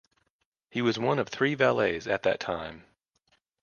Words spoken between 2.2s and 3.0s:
that time.